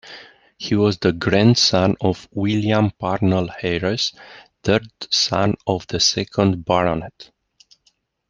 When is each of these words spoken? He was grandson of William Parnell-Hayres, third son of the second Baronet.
He 0.57 0.73
was 0.73 0.97
grandson 0.97 1.95
of 2.01 2.27
William 2.31 2.89
Parnell-Hayres, 2.97 4.13
third 4.63 4.89
son 5.11 5.53
of 5.67 5.85
the 5.89 5.99
second 5.99 6.65
Baronet. 6.65 7.29